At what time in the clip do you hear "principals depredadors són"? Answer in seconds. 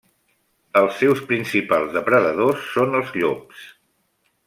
1.33-3.01